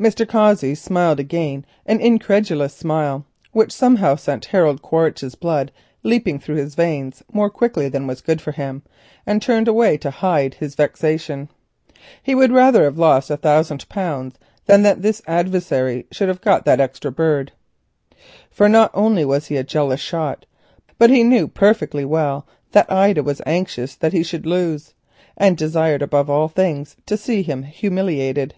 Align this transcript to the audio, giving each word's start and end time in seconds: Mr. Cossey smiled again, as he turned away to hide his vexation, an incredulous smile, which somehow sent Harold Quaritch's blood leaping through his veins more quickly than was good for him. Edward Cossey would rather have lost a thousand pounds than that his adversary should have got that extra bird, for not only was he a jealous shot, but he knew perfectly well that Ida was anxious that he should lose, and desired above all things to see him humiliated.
Mr. 0.00 0.26
Cossey 0.26 0.74
smiled 0.74 1.20
again, 1.20 1.66
as 1.84 2.00
he 2.00 2.18
turned 2.18 2.48
away 2.50 2.64
to 2.70 2.70
hide 2.70 2.72
his 2.72 2.72
vexation, 2.72 2.72
an 2.72 2.72
incredulous 2.72 2.72
smile, 2.74 3.26
which 3.52 3.68
somehow 3.70 4.14
sent 4.16 4.46
Harold 4.46 4.80
Quaritch's 4.80 5.34
blood 5.34 5.70
leaping 6.02 6.38
through 6.38 6.54
his 6.54 6.74
veins 6.74 7.22
more 7.30 7.50
quickly 7.50 7.86
than 7.86 8.06
was 8.06 8.22
good 8.22 8.40
for 8.40 8.52
him. 8.52 8.80
Edward 9.26 9.66
Cossey 9.68 9.70
would 12.34 12.50
rather 12.50 12.84
have 12.84 12.96
lost 12.96 13.28
a 13.28 13.36
thousand 13.36 13.86
pounds 13.90 14.38
than 14.64 14.80
that 14.84 15.04
his 15.04 15.22
adversary 15.26 16.06
should 16.10 16.28
have 16.28 16.40
got 16.40 16.64
that 16.64 16.80
extra 16.80 17.12
bird, 17.12 17.52
for 18.50 18.70
not 18.70 18.90
only 18.94 19.26
was 19.26 19.48
he 19.48 19.58
a 19.58 19.62
jealous 19.62 20.00
shot, 20.00 20.46
but 20.96 21.10
he 21.10 21.22
knew 21.22 21.46
perfectly 21.46 22.06
well 22.06 22.46
that 22.70 22.90
Ida 22.90 23.22
was 23.22 23.42
anxious 23.44 23.96
that 23.96 24.14
he 24.14 24.22
should 24.22 24.46
lose, 24.46 24.94
and 25.36 25.58
desired 25.58 26.00
above 26.00 26.30
all 26.30 26.48
things 26.48 26.96
to 27.04 27.18
see 27.18 27.42
him 27.42 27.64
humiliated. 27.64 28.54